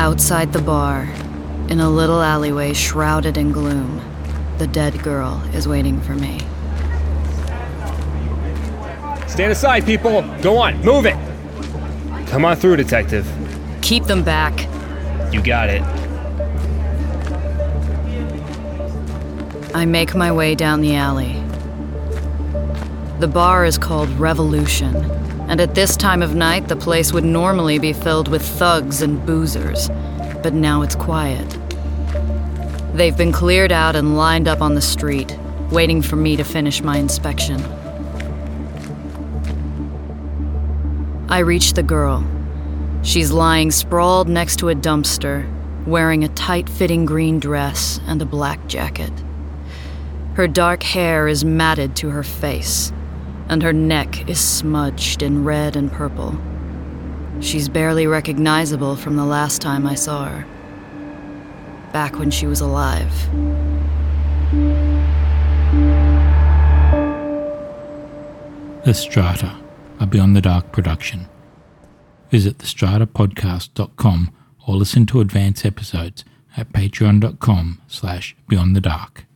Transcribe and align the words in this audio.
Outside 0.00 0.54
the 0.54 0.62
bar, 0.62 1.02
in 1.68 1.78
a 1.78 1.90
little 1.90 2.22
alleyway 2.22 2.72
shrouded 2.72 3.36
in 3.36 3.52
gloom, 3.52 4.00
the 4.56 4.66
dead 4.66 5.02
girl 5.02 5.42
is 5.52 5.68
waiting 5.68 6.00
for 6.00 6.14
me. 6.14 6.38
Stand 9.28 9.52
aside, 9.52 9.84
people. 9.84 10.22
Go 10.40 10.56
on, 10.56 10.82
move 10.82 11.04
it. 11.04 11.16
Come 12.28 12.46
on 12.46 12.56
through, 12.56 12.76
detective. 12.76 13.28
Keep 13.82 14.04
them 14.04 14.24
back. 14.24 14.66
You 15.34 15.42
got 15.42 15.68
it. 15.68 15.82
I 19.74 19.84
make 19.84 20.14
my 20.14 20.32
way 20.32 20.54
down 20.54 20.80
the 20.80 20.96
alley. 20.96 21.39
The 23.20 23.28
bar 23.28 23.66
is 23.66 23.76
called 23.76 24.08
Revolution, 24.18 24.96
and 25.46 25.60
at 25.60 25.74
this 25.74 25.94
time 25.94 26.22
of 26.22 26.34
night, 26.34 26.68
the 26.68 26.74
place 26.74 27.12
would 27.12 27.22
normally 27.22 27.78
be 27.78 27.92
filled 27.92 28.28
with 28.28 28.40
thugs 28.40 29.02
and 29.02 29.20
boozers, 29.26 29.90
but 30.42 30.54
now 30.54 30.80
it's 30.80 30.94
quiet. 30.94 31.58
They've 32.94 33.14
been 33.14 33.30
cleared 33.30 33.72
out 33.72 33.94
and 33.94 34.16
lined 34.16 34.48
up 34.48 34.62
on 34.62 34.74
the 34.74 34.80
street, 34.80 35.38
waiting 35.70 36.00
for 36.00 36.16
me 36.16 36.34
to 36.36 36.44
finish 36.44 36.82
my 36.82 36.96
inspection. 36.96 37.60
I 41.28 41.40
reach 41.40 41.74
the 41.74 41.82
girl. 41.82 42.26
She's 43.02 43.30
lying 43.30 43.70
sprawled 43.70 44.30
next 44.30 44.60
to 44.60 44.70
a 44.70 44.74
dumpster, 44.74 45.46
wearing 45.86 46.24
a 46.24 46.28
tight 46.28 46.70
fitting 46.70 47.04
green 47.04 47.38
dress 47.38 48.00
and 48.06 48.22
a 48.22 48.24
black 48.24 48.66
jacket. 48.66 49.12
Her 50.36 50.48
dark 50.48 50.82
hair 50.82 51.28
is 51.28 51.44
matted 51.44 51.96
to 51.96 52.08
her 52.08 52.22
face, 52.22 52.94
and 53.50 53.64
her 53.64 53.72
neck 53.72 54.30
is 54.30 54.38
smudged 54.38 55.22
in 55.22 55.44
red 55.44 55.74
and 55.74 55.90
purple. 55.90 56.38
She's 57.40 57.68
barely 57.68 58.06
recognizable 58.06 58.94
from 58.94 59.16
the 59.16 59.24
last 59.24 59.60
time 59.60 59.86
I 59.86 59.96
saw 59.96 60.26
her. 60.26 60.46
Back 61.92 62.16
when 62.16 62.30
she 62.30 62.46
was 62.46 62.60
alive. 62.60 63.12
The 68.84 68.94
Strata, 68.94 69.56
a 69.98 70.06
Beyond 70.06 70.36
the 70.36 70.40
Dark 70.40 70.70
production. 70.70 71.28
Visit 72.30 72.58
thestratapodcast.com 72.58 74.30
or 74.68 74.76
listen 74.76 75.06
to 75.06 75.20
advance 75.20 75.64
episodes 75.64 76.24
at 76.56 76.72
patreon.com 76.72 77.80
slash 77.88 78.36
beyond 78.48 78.76
the 78.76 78.80
dark. 78.80 79.26